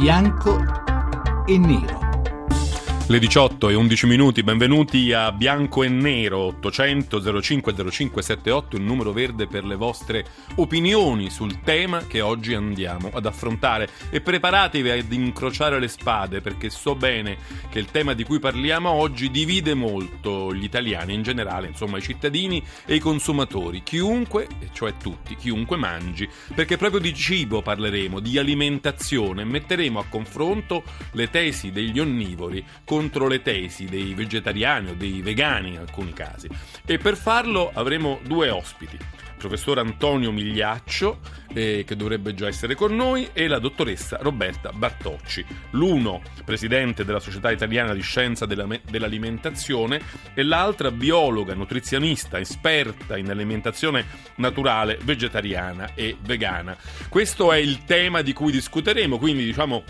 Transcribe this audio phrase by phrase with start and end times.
[0.00, 0.56] bianco
[1.46, 2.09] e nero.
[3.10, 9.10] Le 18 e 11 minuti, benvenuti a Bianco e Nero 800 05 0578, il numero
[9.10, 10.24] verde per le vostre
[10.54, 13.88] opinioni sul tema che oggi andiamo ad affrontare.
[14.10, 17.36] E preparatevi ad incrociare le spade perché so bene
[17.68, 22.02] che il tema di cui parliamo oggi divide molto gli italiani in generale, insomma i
[22.02, 28.38] cittadini e i consumatori, chiunque, cioè tutti, chiunque mangi, perché proprio di cibo parleremo, di
[28.38, 34.94] alimentazione, metteremo a confronto le tesi degli onnivori con contro le tesi dei vegetariani o
[34.94, 36.48] dei vegani in alcuni casi.
[36.84, 41.20] E per farlo avremo due ospiti il professor Antonio Migliaccio,
[41.54, 45.42] eh, che dovrebbe già essere con noi, e la dottoressa Roberta Bartocci.
[45.70, 50.02] L'uno presidente della Società Italiana di Scienza della, dell'Alimentazione
[50.34, 54.04] e l'altra biologa, nutrizionista, esperta in alimentazione
[54.34, 56.76] naturale, vegetariana e vegana.
[57.08, 59.84] Questo è il tema di cui discuteremo, quindi diciamo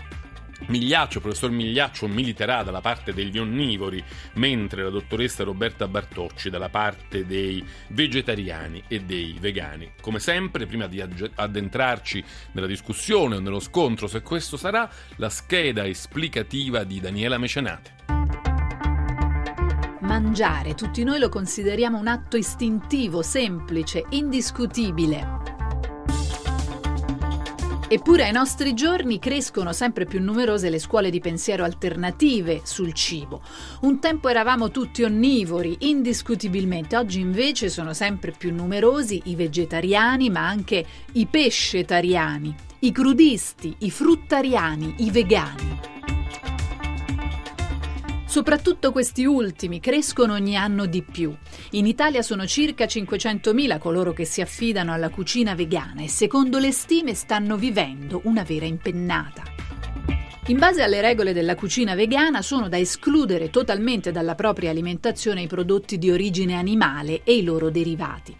[0.67, 7.25] Migliaccio, professor Migliaccio militerà dalla parte degli onnivori, mentre la dottoressa Roberta Bartocci dalla parte
[7.25, 9.91] dei vegetariani e dei vegani.
[9.99, 12.23] Come sempre, prima di addentrarci
[12.53, 17.99] nella discussione o nello scontro, se questo sarà, la scheda esplicativa di Daniela Mecenate.
[20.01, 25.50] Mangiare, tutti noi lo consideriamo un atto istintivo, semplice, indiscutibile.
[27.93, 33.41] Eppure ai nostri giorni crescono sempre più numerose le scuole di pensiero alternative sul cibo.
[33.81, 40.47] Un tempo eravamo tutti onnivori, indiscutibilmente, oggi invece sono sempre più numerosi i vegetariani, ma
[40.47, 46.00] anche i pescetariani, i crudisti, i fruttariani, i vegani.
[48.31, 51.35] Soprattutto questi ultimi crescono ogni anno di più.
[51.71, 56.71] In Italia sono circa 500.000 coloro che si affidano alla cucina vegana e secondo le
[56.71, 59.43] stime stanno vivendo una vera impennata.
[60.47, 65.47] In base alle regole della cucina vegana sono da escludere totalmente dalla propria alimentazione i
[65.47, 68.33] prodotti di origine animale e i loro derivati.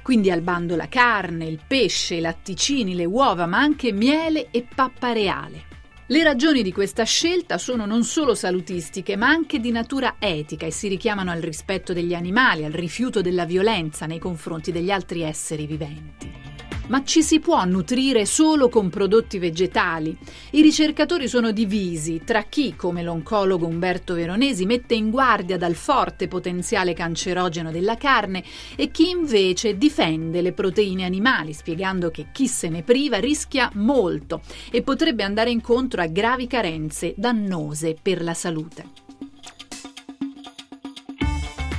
[0.00, 4.66] Quindi al bando la carne, il pesce, i latticini, le uova, ma anche miele e
[4.74, 5.73] pappa reale.
[6.06, 10.70] Le ragioni di questa scelta sono non solo salutistiche, ma anche di natura etica e
[10.70, 15.66] si richiamano al rispetto degli animali, al rifiuto della violenza nei confronti degli altri esseri
[15.66, 16.43] viventi.
[16.86, 20.14] Ma ci si può nutrire solo con prodotti vegetali?
[20.50, 26.28] I ricercatori sono divisi tra chi, come l'oncologo Umberto Veronesi, mette in guardia dal forte
[26.28, 28.44] potenziale cancerogeno della carne
[28.76, 34.42] e chi invece difende le proteine animali, spiegando che chi se ne priva rischia molto
[34.70, 39.03] e potrebbe andare incontro a gravi carenze dannose per la salute.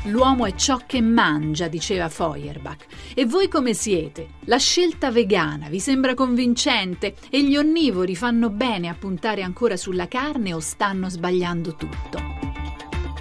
[0.05, 2.85] L'uomo è ciò che mangia, diceva Feuerbach.
[3.15, 4.33] E voi come siete?
[4.41, 10.07] La scelta vegana vi sembra convincente e gli onnivori fanno bene a puntare ancora sulla
[10.07, 12.19] carne o stanno sbagliando tutto?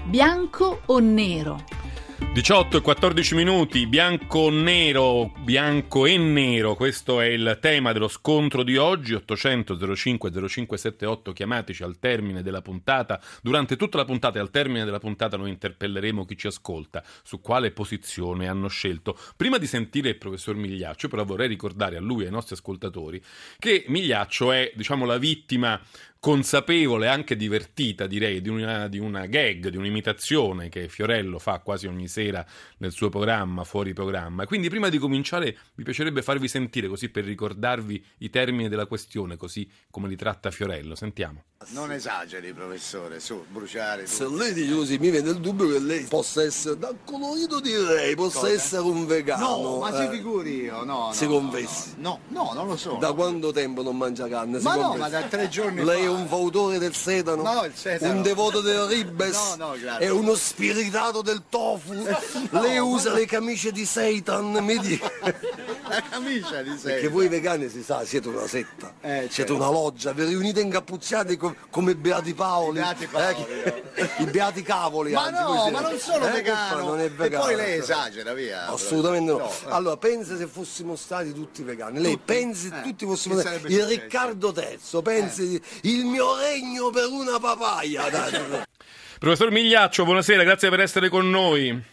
[0.04, 1.83] Bianco o nero?
[2.32, 8.62] 18 e 14 minuti, bianco nero, bianco e nero, questo è il tema dello scontro
[8.62, 14.40] di oggi, 800 05 0578, chiamateci al termine della puntata, durante tutta la puntata e
[14.40, 19.16] al termine della puntata noi interpelleremo chi ci ascolta su quale posizione hanno scelto.
[19.36, 23.22] Prima di sentire il professor Migliaccio, però vorrei ricordare a lui e ai nostri ascoltatori
[23.58, 25.80] che Migliaccio è, diciamo, la vittima
[26.24, 31.86] consapevole, anche divertita direi, di una, di una, gag, di un'imitazione che Fiorello fa quasi
[31.86, 32.42] ogni sera
[32.78, 34.46] nel suo programma, fuori programma.
[34.46, 39.36] Quindi prima di cominciare mi piacerebbe farvi sentire così per ricordarvi i termini della questione,
[39.36, 40.94] così come li tratta Fiorello.
[40.94, 41.42] Sentiamo.
[41.72, 44.06] Non esageri, professore, su, bruciare.
[44.06, 48.14] Se lei dice così, mi viene il dubbio che lei possa essere, da colorito direi,
[48.14, 48.52] possa Cosa?
[48.52, 49.60] essere un vegano.
[49.60, 50.10] No, ma eh.
[50.10, 51.10] si figuri io, no.
[51.12, 51.94] Si no, confessi.
[51.98, 52.96] No, no, no, non lo so.
[52.98, 54.58] Da quanto tempo non mangia carne?
[54.60, 54.98] Ma si no, confessi.
[55.12, 56.12] ma da tre giorni Lei fa.
[56.14, 57.42] Un fautore del sedano?
[57.42, 58.14] No, sedano.
[58.14, 59.56] Un devoto del ribes?
[59.56, 59.96] No, no.
[59.98, 61.92] È uno spiritato del tofu?
[62.50, 65.10] lei usa le camicie di Satan, mi dica.
[65.88, 66.92] La camicia di Satan?
[66.92, 69.54] Perché voi vegani si sa, siete una setta, eh, siete certo.
[69.54, 72.78] una loggia, vi riunite incappucciati com- come beati Paoli.
[72.78, 73.46] I beati Paoli.
[73.94, 75.12] Eh, I beati cavoli.
[75.12, 76.86] Ma anzi, no, ma non sono eh, vegano.
[76.86, 77.44] Non è vegano.
[77.44, 78.68] E poi lei esagera, via.
[78.68, 79.38] Assolutamente no.
[79.38, 79.52] no.
[79.68, 82.00] Allora, pensa se fossimo stati tutti vegani.
[82.00, 82.24] Lei tutti?
[82.24, 82.82] pensi eh.
[82.82, 83.72] tutti fossimo stati.
[83.72, 85.88] Il Riccardo III, pensi eh.
[85.88, 88.62] il mio regno per una papaya.
[89.18, 91.92] Professor Migliaccio, buonasera, grazie per essere con noi.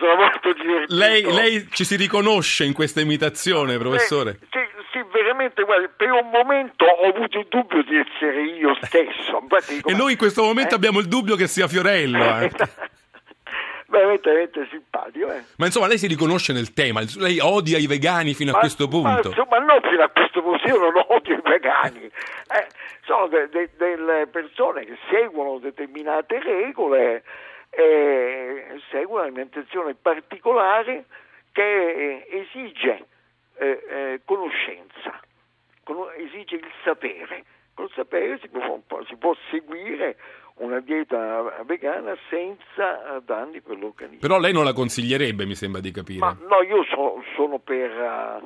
[0.00, 0.94] Sono molto divertito.
[0.94, 4.38] Lei, lei ci si riconosce in questa imitazione, professore?
[4.50, 4.58] Sì,
[4.92, 9.42] sì, veramente, guarda, per un momento ho avuto il dubbio di essere io stesso.
[9.86, 10.76] e noi in questo momento eh?
[10.76, 12.18] abbiamo il dubbio che sia Fiorello.
[12.40, 12.50] Eh.
[13.88, 15.30] veramente, veramente simpatico.
[15.32, 15.42] Eh.
[15.58, 18.84] Ma insomma, lei si riconosce nel tema, lei odia i vegani fino a Ma- questo
[18.84, 19.28] Ma, punto.
[19.28, 22.04] insomma, non fino a questo punto, io non odio i vegani.
[22.04, 22.66] Eh,
[23.04, 27.22] sono de- de- delle persone che seguono determinate regole
[27.70, 31.04] e seguono un'alimentazione particolare
[31.52, 33.06] che eh, esige
[33.56, 35.20] eh, eh, conoscenza,
[35.84, 37.44] cono- esige il sapere.
[37.74, 40.16] Col sapere si può, si può seguire
[40.56, 44.20] una dieta vegana senza danni per l'organismo.
[44.20, 46.18] Però lei non la consiglierebbe, mi sembra di capire.
[46.18, 48.40] Ma no, io so- sono per, eh,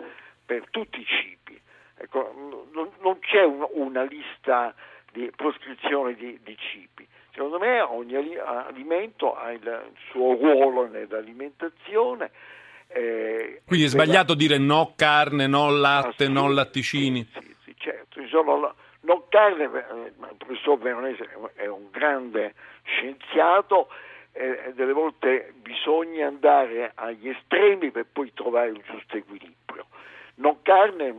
[0.47, 1.61] per tutti i cibi.
[1.97, 2.33] Ecco,
[2.73, 4.73] non, non c'è un- una lista
[5.11, 7.07] di proscrizione di, di cibi.
[7.35, 12.31] Secondo me ogni ali- alimento ha il, suo ruolo nell'alimentazione.
[12.87, 17.29] eh, Quindi è sbagliato dire no carne, no latte, no Assolutamente, latticini.
[17.33, 18.21] Sì, sì, certo.
[18.61, 22.55] La- non carne, eh, il professor Veronese è un grande
[22.85, 23.89] scienziato,
[24.33, 29.87] eh, e delle volte bisogna andare agli estremi per poi trovare il giusto equilibrio.
[30.37, 31.13] Non carne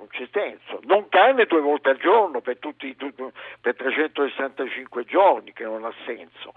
[0.00, 3.12] non c'è senso, non carne due volte al giorno per, tutti, tu-
[3.60, 6.54] per 365 giorni, che non ha senso,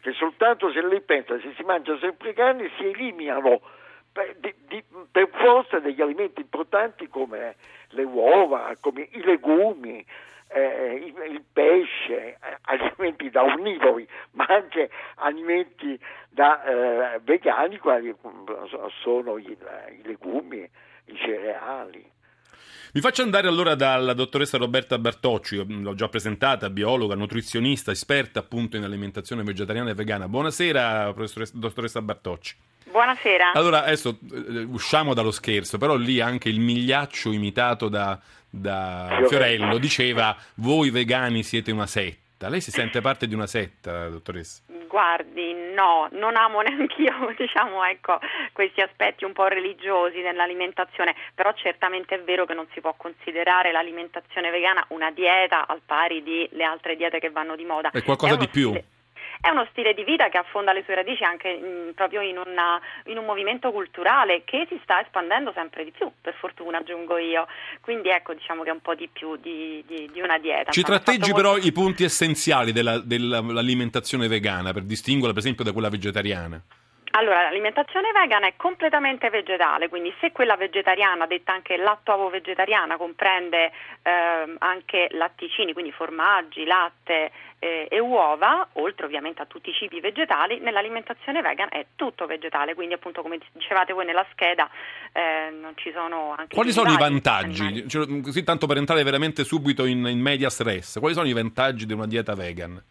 [0.00, 3.62] che soltanto se lei pensa se si mangia sempre carne si eliminano
[4.12, 7.56] per, di- di- per forza degli alimenti importanti come
[7.88, 10.04] le uova, come i legumi,
[10.48, 15.98] eh, il, il pesce, eh, alimenti da onnivori, ma anche alimenti
[16.28, 16.62] da
[17.14, 18.14] eh, vegani, quali
[19.00, 20.68] sono i, i legumi,
[21.06, 22.12] i cereali.
[22.92, 28.40] Vi faccio andare allora dalla dottoressa Roberta Bartocci, io l'ho già presentata, biologa, nutrizionista, esperta
[28.40, 30.28] appunto in alimentazione vegetariana e vegana.
[30.28, 31.12] Buonasera,
[31.52, 32.54] dottoressa Bartocci.
[32.90, 33.52] Buonasera.
[33.54, 39.28] Allora, adesso eh, usciamo dallo scherzo, però lì anche il migliaccio imitato da, da Fiorello.
[39.28, 42.22] Fiorello diceva voi vegani siete una setta.
[42.38, 44.62] Lei si sente parte di una setta, dottoressa?
[44.88, 48.18] Guardi, no, non amo neanch'io, diciamo, ecco,
[48.52, 53.72] questi aspetti un po' religiosi nell'alimentazione, però certamente è vero che non si può considerare
[53.72, 57.90] l'alimentazione vegana una dieta al pari di le altre diete che vanno di moda.
[57.90, 58.68] È qualcosa uno di più.
[58.68, 58.84] stile-
[59.44, 62.80] È uno stile di vita che affonda le sue radici anche mm, proprio in, una-
[63.06, 67.46] in un movimento culturale che si sta espandendo sempre di più, per fortuna aggiungo io.
[67.82, 70.72] Quindi ecco, diciamo che è un po' di più di, di- di una dieta.
[70.72, 75.72] Ci tratteggi però molto- i punti essenziali della- dell'alimentazione vegana per distinguerla per esempio da
[75.72, 76.58] quella vegetariana.
[77.16, 83.70] Allora, l'alimentazione vegana è completamente vegetale, quindi se quella vegetariana, detta anche latto vegetariana, comprende
[84.02, 87.30] ehm, anche latticini, quindi formaggi, latte
[87.60, 92.74] eh, e uova, oltre ovviamente a tutti i cibi vegetali, nell'alimentazione vegana è tutto vegetale,
[92.74, 94.68] quindi appunto come dicevate voi nella scheda
[95.12, 97.88] eh, non ci sono anche Quali sono i vantaggi?
[97.88, 101.86] Cioè, Così tanto per entrare veramente subito in, in medias res, quali sono i vantaggi
[101.86, 102.82] di una dieta vegan?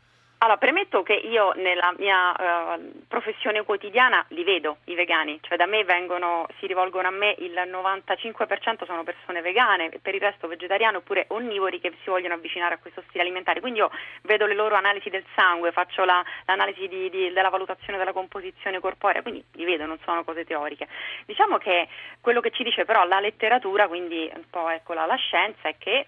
[0.44, 5.66] Allora, premetto che io nella mia eh, professione quotidiana li vedo i vegani, cioè da
[5.66, 10.98] me vengono, si rivolgono a me il 95% sono persone vegane, per il resto vegetariane
[10.98, 13.62] oppure onnivori che si vogliono avvicinare a questo stile alimentare.
[13.62, 13.90] Quindi io
[14.24, 18.82] vedo le loro analisi del sangue, faccio la- l'analisi di- di- della valutazione della composizione
[18.82, 20.90] corporea, quindi li vedo, non sono cose teoriche.
[21.26, 21.88] Diciamo che
[22.20, 25.76] quello che ci dice però la letteratura, quindi un po' ecco, la, la scienza, è
[25.78, 26.06] che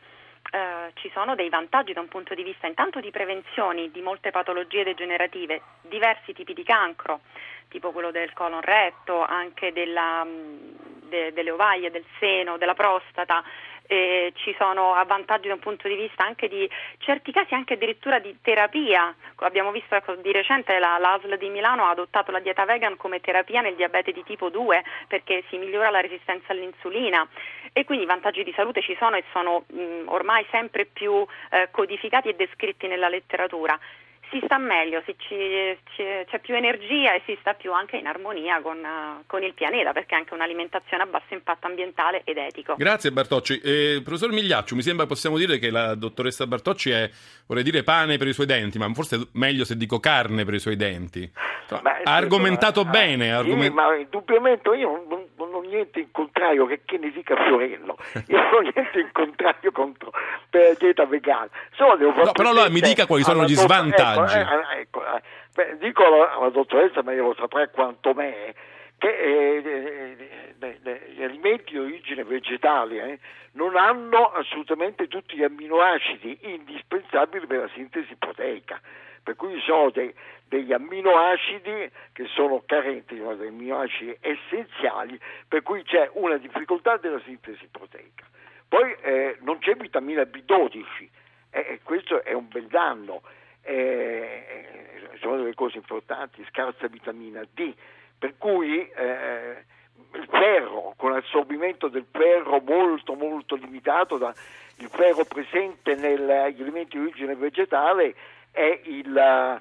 [0.52, 4.32] eh, ci sono dei vantaggi da un punto di vista intanto di prevenzioni di molte
[4.32, 7.22] patologie degenerative, diversi tipi di cancro,
[7.70, 13.44] tipo quello del colon retto, anche della, mh, de- delle ovaie, del seno, della prostata.
[13.88, 18.20] Eh, ci sono vantaggi da un punto di vista anche di certi casi anche addirittura
[18.20, 19.14] di terapia.
[19.38, 23.22] Abbiamo visto ecco, di recente la, l'ASL di Milano ha adottato la dieta vegan come
[23.22, 27.28] terapia nel diabete di tipo 2 perché si migliora la resistenza all'insulina
[27.74, 31.70] e quindi i vantaggi di salute ci sono e sono mh, ormai sempre più eh,
[31.72, 33.78] codificati e descritti nella letteratura.
[34.32, 38.08] Si sta meglio, si ci- ci- c'è più energia e si sta più anche in
[38.08, 38.78] armonia con,
[39.28, 42.76] con il pianeta perché è anche un'alimentazione a basso impatto ambientale ed etico.
[42.78, 43.60] Grazie Bartocci.
[43.62, 47.10] Eh, professor Migliaccio, mi sembra possiamo dire che la dottoressa Bartocci è,
[47.48, 50.54] vorrei dire, pane per i suoi denti, ma forse è meglio se dico carne per
[50.56, 51.30] i suoi denti.
[51.62, 53.32] Insomma, Beh, ha argomentato sì, bene.
[53.32, 57.12] ha sì, argomen- ma indubbiamente io non, non- ho niente in contrario che, che ne
[57.12, 57.98] dica Fiorello.
[58.28, 60.12] Io non ho niente in contrario contro
[60.50, 61.48] per la dieta vegana.
[61.76, 64.15] Solo No, però allora mi dica quali sono gli svantaggi.
[64.24, 65.22] Ecco, eh, ecco, eh,
[65.54, 68.54] beh, dico alla, alla dottoressa, ma io lo saprei quanto me,
[68.98, 70.30] che eh, eh,
[70.60, 73.20] eh, eh, gli alimenti di origine vegetale eh,
[73.54, 78.80] non hanno assolutamente tutti gli amminoacidi indispensabili per la sintesi proteica.
[79.24, 80.14] Per cui ci sono dei-
[80.48, 87.20] degli amminoacidi che sono carenti, sono degli amminoacidi essenziali, per cui c'è una difficoltà della
[87.26, 88.24] sintesi proteica.
[88.68, 91.10] Poi eh, non c'è vitamina B12
[91.50, 93.22] e e questo è un bel danno.
[93.66, 97.74] Eh, sono delle cose importanti, scarsa vitamina D,
[98.18, 99.64] per cui eh,
[100.14, 104.34] il ferro, con assorbimento del ferro molto molto limitato, da,
[104.78, 108.14] il ferro presente negli alimenti di origine vegetale
[108.52, 109.60] è il, eh,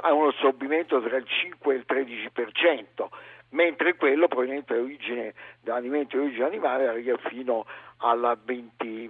[0.00, 3.08] ha un assorbimento tra il 5 e il 13%,
[3.50, 7.66] mentre quello proveniente da alimenti di origine animale arriva fino
[7.98, 9.08] al 20,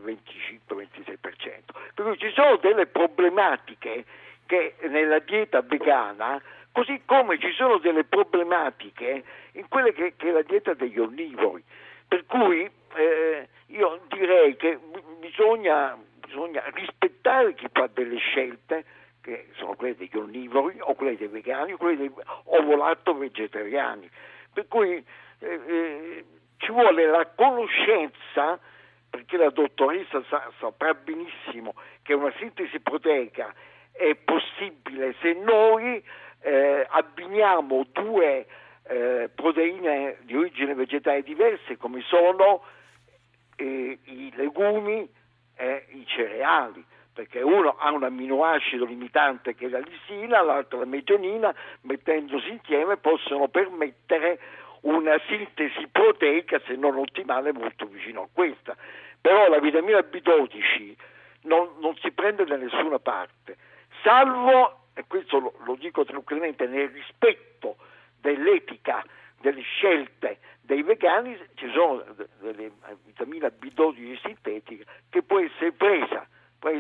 [2.01, 2.03] 25, 26%.
[2.03, 4.05] Per cui ci sono delle problematiche
[4.47, 6.41] che nella dieta vegana,
[6.73, 11.63] così come ci sono delle problematiche in quella che, che è la dieta degli onnivori.
[12.09, 14.79] Per cui eh, io direi che
[15.21, 18.85] bisogna, bisogna rispettare chi fa delle scelte,
[19.21, 22.13] che sono quelle degli onnivori o quelle dei vegani o quelle dei
[22.45, 24.09] ovolato vegetariani.
[24.53, 25.05] Per cui
[25.39, 26.25] eh, eh,
[26.57, 28.59] ci vuole la conoscenza,
[29.11, 33.53] perché la dottoressa sa, saprà benissimo che una sintesi proteica
[33.93, 36.03] è possibile se noi
[36.41, 38.47] eh, abbiniamo due
[38.85, 42.63] eh, proteine di origine vegetale diverse come sono
[43.57, 45.09] eh, i legumi
[45.57, 50.87] e i cereali perché uno ha un amminoacido limitante che è la lisina, l'altro la
[50.87, 54.39] metionina, mettendosi insieme possono permettere
[54.83, 58.77] una sintesi proteica, se non ottimale, molto vicino a questa.
[59.21, 60.95] Però la vitamina B12
[61.43, 63.57] non, non si prende da nessuna parte,
[64.03, 67.77] salvo, e questo lo, lo dico tranquillamente, nel rispetto
[68.21, 69.05] dell'etica
[69.41, 72.05] delle scelte dei vegani, ci sono
[72.41, 72.71] delle
[73.05, 76.27] vitamina B12 sintetica che può essere presa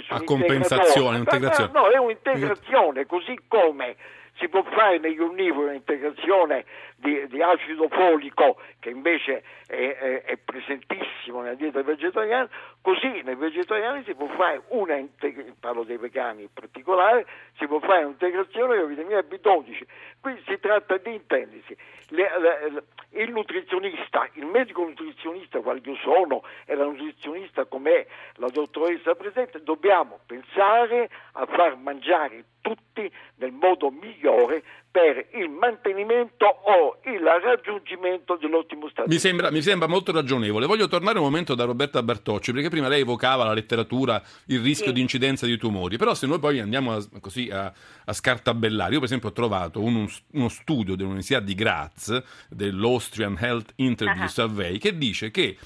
[0.09, 1.73] a compensazione, un'integrazione.
[1.73, 3.97] No, è un'integrazione, così come
[4.39, 6.65] si può fare negli onnivori un'integrazione
[6.97, 12.49] di, di, acido folico che invece è, è, è, presentissimo nella dieta vegetariana,
[12.81, 14.99] così nei vegetariani si può fare una
[15.59, 19.83] parlo dei vegani in particolare, si può fare un'integrazione con vitamina B12.
[20.21, 21.77] Qui si tratta di intendersi.
[23.11, 29.63] Il nutrizionista, il medico nutrizionista quale io sono e la nutrizionista come la dottoressa presente,
[29.63, 38.37] dobbiamo pensare a far mangiare tutti nel modo migliore per il mantenimento o il raggiungimento
[38.37, 39.09] dell'ottimo stato.
[39.09, 40.67] Mi sembra, mi sembra, molto ragionevole.
[40.67, 44.88] Voglio tornare un momento da Roberta Bartocci, perché prima lei evocava la letteratura, il rischio
[44.88, 44.95] sì.
[44.95, 47.73] di incidenza di tumori, però se noi poi andiamo a, così a,
[48.05, 53.73] a scartabellare, io per esempio ho trovato uno, uno studio dell'Università di Graz, dell'Austrian Health
[53.76, 54.29] Interview uh-huh.
[54.29, 55.57] Survey, che dice che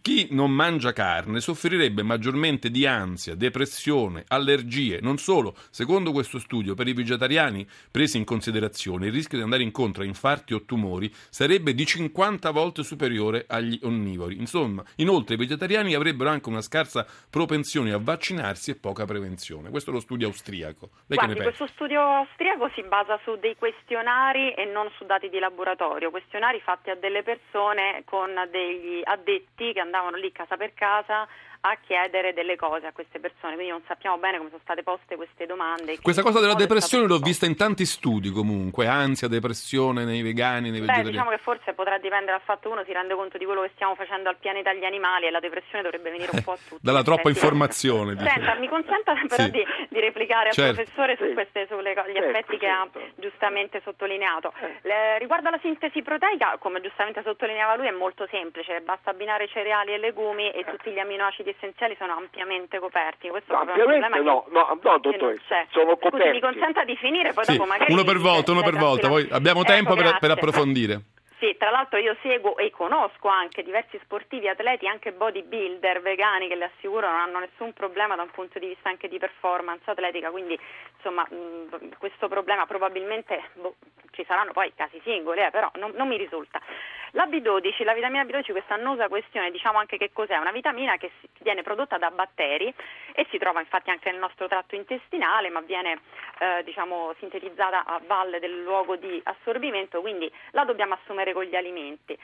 [0.00, 4.98] chi non mangia carne soffrirebbe maggiormente di ansia, depressione, allergie.
[5.00, 9.62] Non solo, secondo questo studio, per i vegetariani presi in considerazione, il rischio di andare
[9.62, 14.36] incontro a infarti o tumori sarebbe di 50 volte superiore agli onnivori.
[14.36, 19.70] Insomma, inoltre i vegetariani avrebbero anche una scarsa propensione a vaccinarsi e poca prevenzione.
[19.70, 20.90] Questo è lo studio austriaco.
[21.06, 25.38] Lei Guardi, questo studio austriaco si basa su dei questionari e non su dati di
[25.38, 31.26] laboratorio, questionari fatti a delle persone con degli addetti che andavano lì casa per casa
[31.66, 35.16] a chiedere delle cose a queste persone, quindi non sappiamo bene come sono state poste
[35.16, 35.98] queste domande.
[35.98, 40.80] Questa cosa della depressione l'ho vista in tanti studi comunque, ansia, depressione nei vegani, nei
[40.80, 41.04] vegetariani.
[41.04, 43.62] Beh, diciamo che forse potrà dipendere dal fatto che uno si rende conto di quello
[43.62, 46.58] che stiamo facendo al pianeta agli animali e la depressione dovrebbe venire un po' a
[46.68, 46.82] tutti.
[46.82, 48.14] Dalla troppa informazione.
[48.18, 49.50] Senta, mi consenta però sì.
[49.50, 50.68] di, di, replicare certo.
[50.68, 53.00] al professore su questi sulle, gli certo, aspetti che ha certo.
[53.16, 54.52] giustamente sottolineato.
[54.60, 54.80] Eh.
[54.82, 59.94] Le, riguardo alla sintesi proteica, come giustamente sottolineava lui, è molto semplice, basta abbinare cereali
[59.94, 63.28] e legumi e tutti gli aminoacidi essenziali sono ampiamente coperti.
[63.28, 65.38] Questo no, ampiamente no, no, no, dottore,
[65.70, 66.18] sono coperti.
[66.18, 67.92] Scusi, mi consenta di finire, poi sì, dopo magari...
[67.92, 71.00] Uno per volta, uno per volta, poi abbiamo ecco, tempo per, per approfondire.
[71.38, 76.54] Sì, tra l'altro io seguo e conosco anche diversi sportivi, atleti, anche bodybuilder vegani che
[76.54, 80.30] le assicuro non hanno nessun problema da un punto di vista anche di performance atletica,
[80.30, 80.58] quindi
[80.96, 83.74] insomma mh, questo problema probabilmente boh,
[84.12, 86.62] ci saranno poi casi singoli, eh, però non, non mi risulta.
[87.16, 90.36] La B12, la vitamina B12, questa annosa questione, diciamo anche che cos'è?
[90.36, 92.74] Una vitamina che viene prodotta da batteri
[93.14, 96.00] e si trova infatti anche nel nostro tratto intestinale, ma viene
[96.40, 101.54] eh, diciamo, sintetizzata a valle del luogo di assorbimento, quindi la dobbiamo assumere con gli
[101.54, 102.18] alimenti.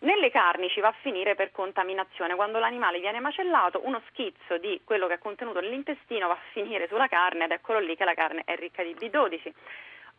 [0.00, 4.80] Nelle carni ci va a finire per contaminazione, quando l'animale viene macellato uno schizzo di
[4.84, 8.14] quello che è contenuto nell'intestino va a finire sulla carne ed eccolo lì che la
[8.14, 9.52] carne è ricca di B12.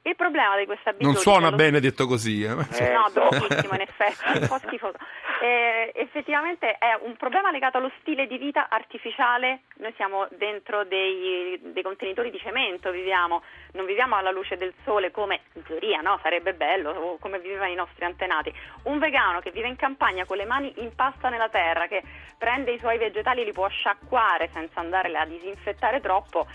[0.07, 1.57] Il problema di questa B12 Non suona lo...
[1.57, 2.41] bene detto così.
[2.41, 2.51] Eh?
[2.51, 4.95] Eh, no, bruttissimo in effetti, un po' schifoso.
[5.41, 9.63] Eh, effettivamente è un problema legato allo stile di vita artificiale.
[9.79, 15.11] Noi siamo dentro dei, dei, contenitori di cemento, viviamo, non viviamo alla luce del sole
[15.11, 16.17] come in teoria no?
[16.23, 18.51] sarebbe bello, come vivevano i nostri antenati.
[18.83, 22.01] Un vegano che vive in campagna con le mani in pasta nella terra, che
[22.37, 26.47] prende i suoi vegetali e li può sciacquare senza andare a disinfettare troppo,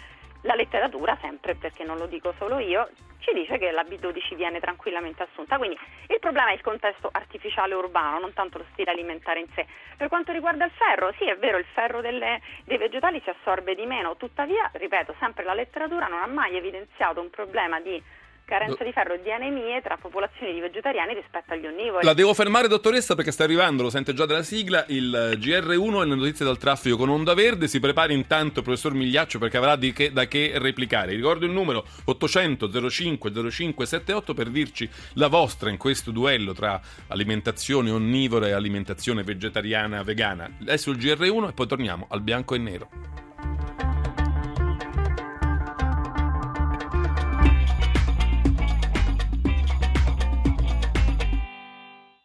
[0.42, 4.60] la letteratura, sempre perché non lo dico solo io, ci dice che la B12 viene
[4.60, 5.56] tranquillamente assunta.
[5.56, 9.66] Quindi il problema è il contesto artificiale urbano, non tanto lo stile alimentare in sé.
[9.96, 13.74] Per quanto riguarda il ferro, sì è vero, il ferro delle, dei vegetali si assorbe
[13.74, 18.02] di meno, tuttavia, ripeto, sempre la letteratura non ha mai evidenziato un problema di
[18.44, 22.04] carenza di ferro e di anemie tra popolazioni di vegetariani rispetto agli onnivori.
[22.04, 26.06] La devo fermare, dottoressa, perché sta arrivando, lo sente già dalla sigla, il GR1 e
[26.06, 27.68] le notizie dal traffico con Onda Verde.
[27.68, 31.14] Si prepari intanto, professor Migliaccio, perché avrà di che, da che replicare.
[31.14, 36.80] Ricordo il numero 800 05 05 78 per dirci la vostra in questo duello tra
[37.08, 40.50] alimentazione onnivora e alimentazione vegetariana vegana.
[40.60, 43.31] Adesso il GR1 e poi torniamo al bianco e nero.